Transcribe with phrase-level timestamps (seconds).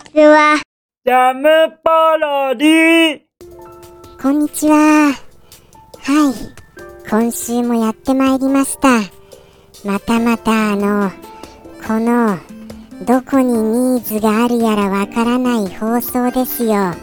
[0.00, 0.60] ちは。
[1.04, 1.48] ジャム
[1.84, 3.20] パロディ
[4.20, 4.74] こんにちは。
[4.76, 5.14] はい。
[7.08, 9.00] 今週もやってまいりました。
[9.84, 11.10] またまたあの、
[11.86, 12.38] この、
[13.06, 16.74] どこにニーズがあるやらわからない放送ですよ。
[16.74, 16.96] あ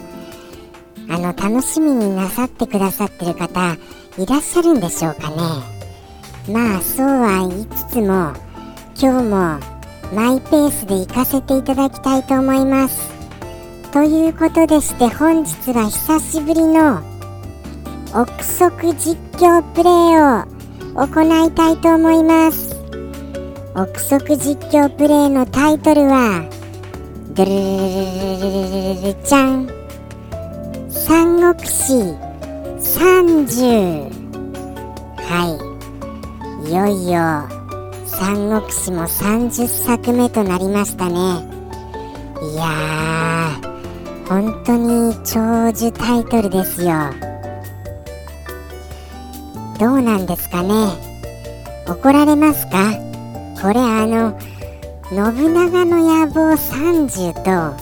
[1.07, 3.75] の、楽しみになさってくださってる方、
[4.18, 5.38] いらっしゃるんでしょうかね。
[6.54, 8.34] まあ、そうは言いつつも、
[9.00, 9.76] 今日も
[10.13, 13.11] マイペースで行かせていただきたいと思います。
[13.91, 17.01] ということでして本日は久しぶりの
[18.13, 20.46] 憶測実況プレイを
[20.96, 22.75] 行いたいと思います。
[23.75, 26.49] 憶測実況プレイのタイトルは
[27.33, 27.54] ドゥル
[28.32, 29.68] ルルルルちゃん
[30.89, 31.93] 三国志
[32.80, 34.09] 30
[35.17, 35.45] は
[36.66, 37.56] いいよいよ
[38.19, 41.13] 三国志も30作目となりましたね。
[42.52, 46.93] いやー本当に長寿タイトルですよ。
[49.79, 50.73] どうなんですかね？
[51.87, 52.91] 怒られますか？
[53.61, 54.39] これあの
[55.09, 57.77] 信長の野望30と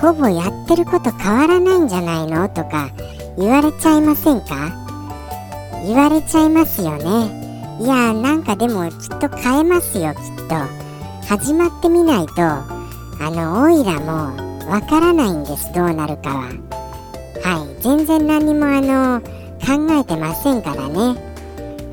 [0.00, 2.48] ほぼやってること変わらないんじゃないの？
[2.48, 2.90] とか
[3.38, 4.72] 言われちゃいませんか？
[5.86, 7.37] 言われちゃいますよね。
[7.80, 10.88] いやなんかでもきっと変えますよきっと。
[11.26, 12.66] 始まってみないとあ
[13.20, 14.34] のオイラも
[14.68, 16.42] わからないんですどうなるかは。
[17.44, 17.82] はい。
[17.82, 21.14] 全然何もあの考えてませんからね。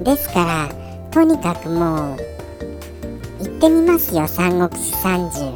[0.01, 0.69] ですから
[1.11, 2.17] とにかくもう
[3.39, 5.53] 行ってみますよ三国志30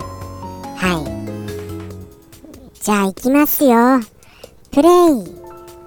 [0.75, 2.73] はい。
[2.81, 3.99] じゃあ行きますよ。
[4.71, 5.23] プレイ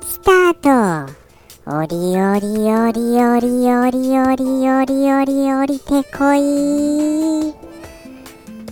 [0.02, 1.21] スタート。
[1.64, 7.54] おりおりおりおりおりおりおりおりおりてこい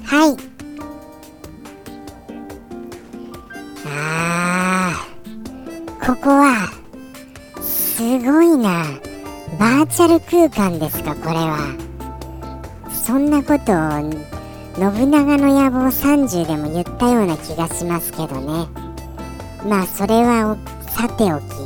[0.05, 0.37] はい
[3.87, 6.69] あーここは
[7.63, 8.87] すごいな
[9.57, 11.77] バーチャル空間ですかこれは
[12.91, 14.01] そんなことを
[14.75, 18.67] 信長の野望30でも言ったような気がしますけどね
[19.65, 20.57] まあそれは
[20.89, 21.60] さておき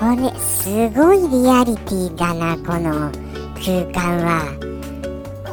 [0.00, 3.12] これすごいリアリティだなこの
[3.56, 4.70] 空間は。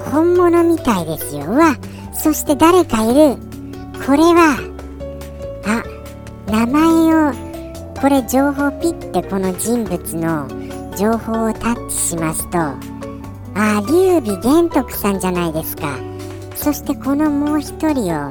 [0.10, 1.48] 本物みたいですよ。
[1.48, 1.76] うわ
[2.14, 3.36] そして誰かいる。
[4.06, 4.58] これは
[5.66, 5.84] あ
[6.50, 6.84] 名前
[7.30, 7.34] を
[8.00, 10.48] これ情報ピッてこの人物の
[10.96, 12.78] 情報をタッチしますとあ
[13.86, 15.98] 劉備玄徳さんじゃないですか。
[16.56, 18.30] そしてこのもう一人を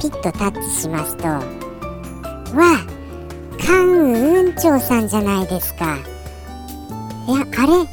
[0.00, 1.42] ピッとタッチしますとわ
[2.54, 2.95] 関羽雲
[4.62, 5.98] 長さんじゃないですか。
[7.28, 7.84] いやあれ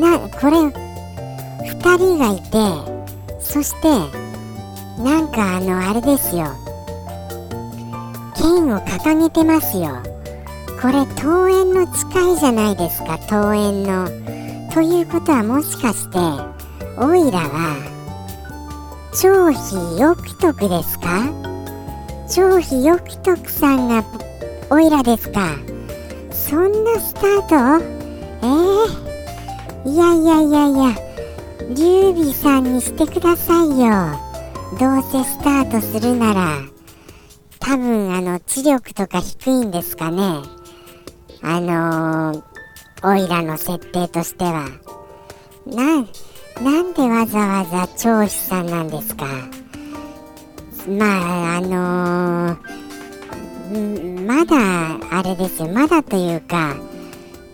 [0.00, 0.56] なこれ
[1.70, 3.88] 2人がいてそして
[5.02, 6.46] なんかあのあれですよ。
[8.36, 10.02] 剣を掲げてますよ。
[10.80, 14.06] これ桃園の誓いじゃないですか桃園の。
[14.72, 16.18] ということはもしかして
[16.98, 17.76] オイラは
[19.14, 21.24] 張飛翼徳ですか？
[22.28, 24.04] 張飛翼徳さんが
[24.70, 25.56] オイラですか？
[26.48, 27.84] そんなスタート
[28.40, 31.08] えー、いやいやいやいや。
[31.76, 34.18] 劉備さんにしてくださいよ。
[34.80, 36.62] どうせスタートするなら。
[37.58, 40.22] 多分あの知力とか低いんですかね。
[41.42, 42.42] あのー、
[43.02, 44.70] オイラの設定としては。
[45.66, 46.06] な
[46.62, 49.26] なんでわざわざ張飛さんなんですか。
[50.88, 52.87] まああのー、
[54.26, 54.56] まだ
[55.10, 55.68] あれですよ。
[55.68, 56.74] まだというか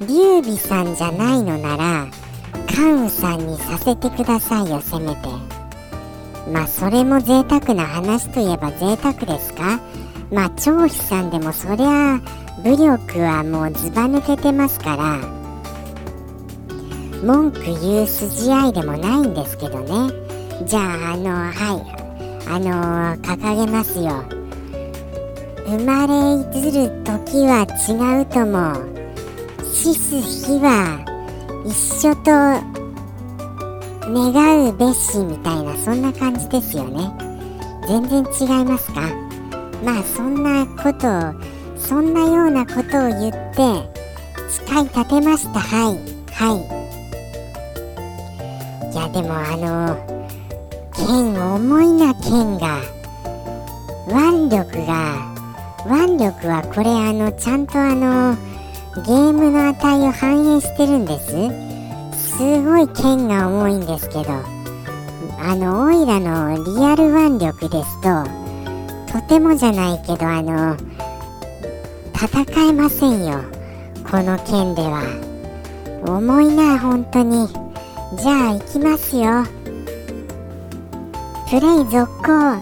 [0.01, 2.07] 劉備さんじゃないのなら
[2.75, 5.29] 関羽さんにさせてくださいよせめて。
[6.53, 9.81] まあそれも贅沢な話といえば贅沢ですか？
[10.31, 12.21] まあ張飛さんでもそりゃ
[12.63, 15.19] 武力はもうずば抜けてますから。
[17.23, 20.13] 文句言う筋合いでもないんですけどね。
[20.67, 22.05] じゃああのはい。
[22.47, 24.23] あの掲げますよ。
[25.67, 28.75] 生まれずる時は違うとも
[29.65, 31.01] 死す日は
[31.65, 31.75] 一
[32.09, 32.31] 緒と
[34.07, 37.11] 願うべしみたいなそんな感じですよね。
[37.89, 39.01] 全然違いますか？
[39.85, 41.35] まあそんなことを
[41.79, 43.89] そんなようなことを言って
[44.49, 45.61] 誓い立てました。
[45.61, 45.99] はい。
[46.33, 46.57] はい。
[48.93, 49.97] いやでもあの
[50.95, 52.79] 剣重いな剣が
[54.07, 55.34] 腕力が
[55.87, 58.37] 腕力はこれあのちゃんとあの
[59.05, 61.27] ゲームの値を反映してるんです。
[62.37, 64.25] すごい剣が重いんですけど
[65.39, 68.25] あのオイラのリアル腕力ですと
[69.13, 70.77] とてもじゃないけどあの
[72.15, 73.41] 戦えませんよ。
[74.11, 75.03] この件では。
[76.07, 77.47] 重いな本当に。
[77.49, 79.45] じゃあ行きますよ。
[81.49, 82.59] プレイ続行。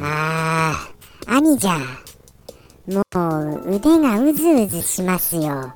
[0.00, 2.01] あー兄じゃ
[2.86, 3.02] も
[3.64, 5.72] う腕がうずうずしますよ。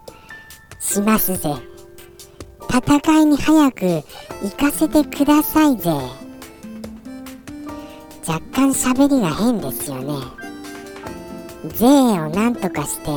[0.81, 1.55] しますぜ。
[2.69, 3.85] 戦いに早く
[4.43, 5.91] 行かせてくださいぜ。
[8.27, 10.15] 若干喋りが変ですよね。
[11.69, 13.11] 税をなんとかして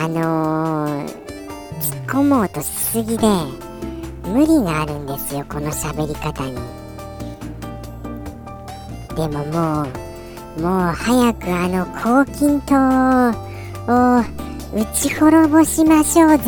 [0.00, 1.06] あのー、
[1.80, 3.26] 突っ込もうとしすぎで
[4.24, 6.56] 無理があるんですよこの喋り方に。
[9.14, 10.11] でももう
[10.58, 11.86] もう早くあの
[12.24, 12.74] 黄金塔
[13.90, 14.20] を
[14.74, 16.44] 打ち滅ぼしましょうぜ。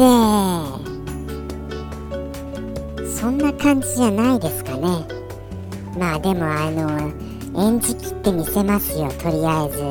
[3.06, 5.06] そんな感じじゃないですかね。
[5.98, 7.10] まあでもあの
[7.56, 9.82] 演じきってみせますよとりあえず。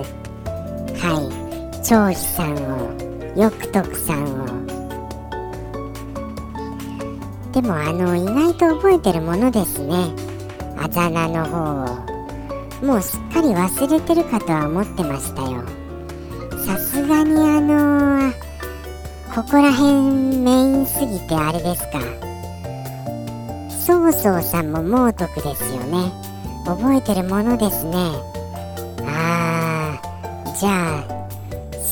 [0.99, 1.43] はい。
[1.83, 2.93] 張飛さんを
[3.35, 4.45] 翼徳さんを。
[7.51, 10.13] でもあの意外と覚えてるものですね。
[10.77, 12.02] あざなの方を。
[12.83, 15.63] もうすっかり忘れてるかとは思ってましたよ。
[16.65, 18.33] さすがにあのー、
[19.33, 21.99] ここら辺メインすぎてあれですか。
[23.85, 26.11] 曹操さんも猛徳ですよね。
[26.65, 27.93] 覚えてるものですね。
[29.07, 31.27] あーじゃあ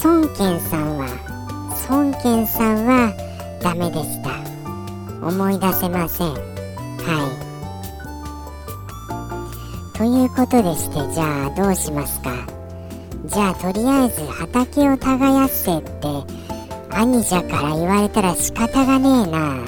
[0.04, 1.08] 孫権さんは
[1.90, 3.14] 孫権さんは
[3.62, 4.32] ダメでした。
[5.26, 6.34] 思い出せません。
[6.34, 6.36] は
[7.48, 7.51] い。
[10.02, 12.32] ということでしてじゃあどうしますか？
[13.26, 16.26] じゃあとりあえず畑を耕せって
[16.90, 19.60] 兄者から言われたら仕方がねえな。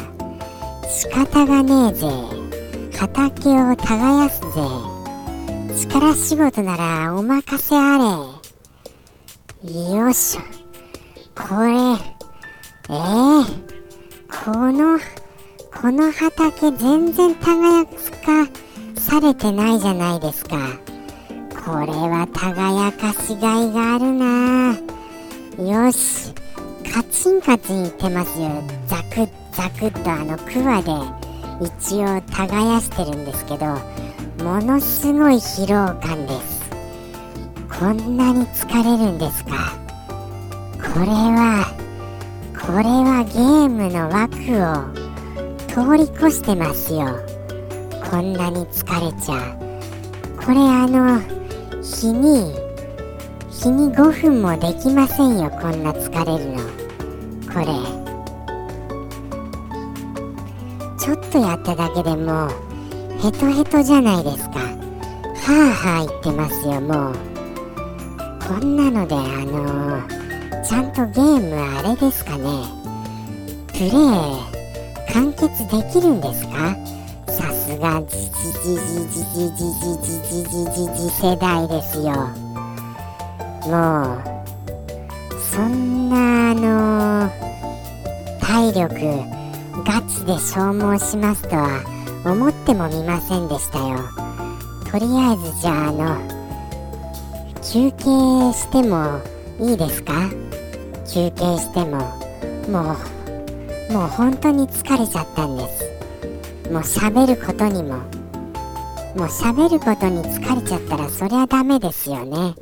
[0.90, 2.08] 仕方がねえぜ。
[3.00, 4.42] 畑を耕す
[5.76, 5.88] ぜ。
[5.88, 8.00] 力仕事ならお任せあ
[9.62, 9.72] れ。
[9.94, 10.42] よいしょ
[11.40, 11.74] これ
[12.90, 13.46] えー、
[14.44, 14.98] この
[15.80, 17.86] この畑全然耕
[18.26, 18.63] か。
[19.14, 20.58] されてないじゃないですか。
[21.64, 24.76] これは耕かしがいがあるな。
[25.86, 26.34] よし。
[26.92, 28.50] カチンカチンいってますよ。
[28.88, 30.92] ザクッザクッとあのクワで
[31.64, 33.68] 一応耕してるんですけど
[34.44, 36.72] ものすごい疲労感です。
[37.80, 39.78] こんなに疲れるんですか。
[40.96, 41.72] これは
[42.60, 44.90] これはゲームの枠を
[45.68, 47.43] 通り越してますよ。
[48.14, 49.58] こんなに疲れちゃう。
[50.40, 51.20] これあの
[51.82, 52.54] 日に
[53.50, 56.62] 日に5分もできませんよこんな疲れるの。
[57.52, 57.66] これ。
[61.00, 62.50] ちょっとやっただけでもう
[63.20, 64.60] ヘトヘトじゃないですか。
[64.60, 64.68] は
[65.48, 67.16] あはあ言ってますよもう。
[68.48, 70.00] こんなのであの、
[70.64, 72.44] ちゃんとゲームあれですかね。
[73.70, 73.92] プレイ
[75.12, 76.78] 完結できるんですか？
[77.84, 82.14] がじじじじじじじじじじじじ世代ですよ。
[83.68, 84.24] もう
[85.38, 86.16] そんな
[86.52, 87.30] あの
[88.40, 88.96] 体力
[89.86, 91.84] ガチで消耗しますとは
[92.24, 93.98] 思ってもみませんでしたよ。
[94.90, 96.18] とりあえずじゃああの
[97.62, 98.06] 休憩
[98.54, 99.20] しても
[99.60, 100.14] いいですか？
[101.06, 101.98] 休憩しても。
[102.72, 102.96] も
[103.90, 105.93] うもう本当に疲れちゃったんです。
[106.72, 107.98] もう喋ることにも
[109.16, 112.56] もう喋ることに疲れちゃったらそりゃダメですよね。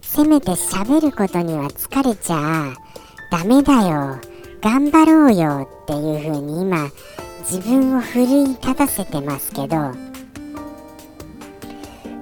[0.00, 2.74] せめて喋ることには疲れちゃ
[3.30, 4.18] ダメだよ。
[4.62, 6.88] 頑張ろうよっていう風に今
[7.40, 9.76] 自分を奮い立たせてますけど。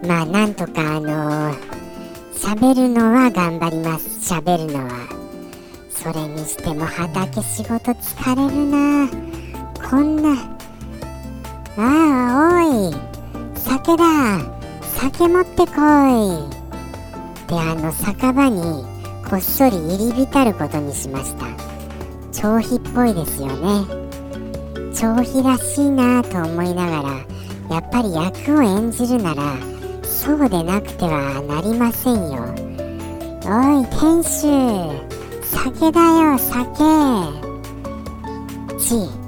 [0.07, 1.55] まあなんとかあの
[2.35, 4.35] 喋、るのは頑張ります。
[4.35, 4.91] 喋るのは。
[5.91, 9.50] それにしても畑仕事疲れるな。
[9.91, 10.37] こんな。
[11.77, 12.95] ああおい。
[13.57, 14.05] 酒だ。
[14.83, 15.77] 酒持ってこい。
[17.49, 18.85] であの酒場に
[19.29, 21.47] こっそり入り浸ることにしました。
[22.31, 23.85] 長飛っぽいですよね。
[24.95, 29.57] 長飛らしいなと思いながらやっぱり役を演じるなら
[30.05, 32.45] そうでなくてはなりませんよ。
[33.45, 34.47] おい店主。
[35.43, 36.79] 酒だよ酒。
[38.79, 39.20] ち。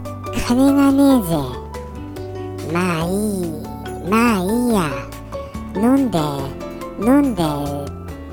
[0.47, 1.37] 金がねえぜ
[2.73, 3.09] まあい
[3.43, 3.63] い
[4.09, 5.13] まあいいや。
[5.75, 6.19] 飲んで
[7.01, 7.43] 飲んで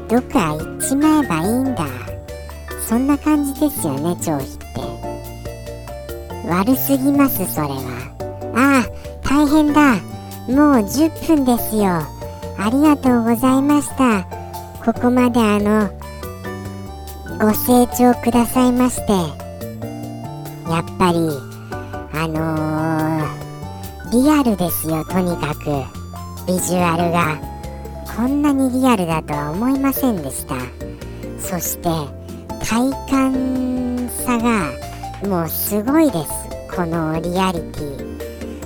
[0.08, 1.86] どっか行っちまえばいいんだ。
[2.88, 4.66] そんな感じですよね長飛って。
[6.50, 7.76] 悪すぎますそれは。
[8.56, 8.90] ああ
[9.24, 9.96] 大変だ。
[10.48, 12.02] もう10分ですよ。
[12.58, 14.24] ありがとうございました。
[14.84, 15.90] ここまであの
[17.40, 19.14] ご清聴くださいまして。
[20.70, 21.49] やっぱり
[22.30, 25.66] のー、リアルですよとにかく。
[26.48, 27.38] ビジュアルが。
[28.16, 30.56] こんなにリアルだとは思いませんでした。
[31.40, 31.90] そして
[32.66, 34.72] 体感差が
[35.28, 36.76] もうすごいです。
[36.76, 38.10] このリアリティ。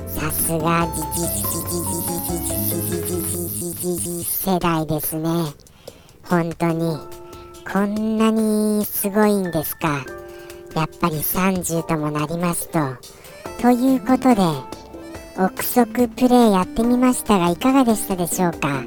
[0.07, 5.29] さすがじじじじじじじじじじじ世代ですね
[6.23, 6.97] 本当に
[7.71, 10.05] こんなにすごいんですか。
[10.75, 12.79] やっぱり30ともなりますと
[13.61, 14.41] ということで
[15.37, 18.83] 憶測プレイやってみましたがいかがでしたでしょうか？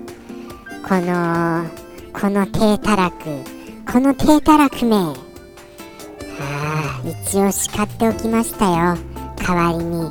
[0.86, 1.64] この
[2.12, 3.16] この低たらく
[3.90, 5.12] この低たらく名あ
[6.40, 8.96] あ一応叱っておきましたよ。
[9.36, 10.10] 代わりに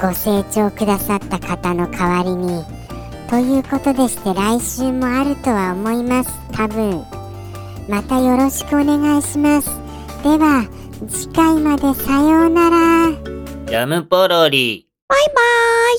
[0.00, 2.62] ご清聴くださった方の代わりに。
[3.28, 6.30] ということでして来週もあるとは思います。
[6.52, 7.02] 多分。
[7.88, 9.70] またよろしくお願いします。
[10.22, 10.66] では
[11.08, 13.23] 次回までさようなら。
[13.74, 14.86] ジャムポロリ。
[15.08, 15.98] バイバーイ